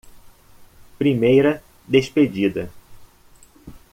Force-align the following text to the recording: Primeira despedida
Primeira 1.01 1.51
despedida 1.87 2.71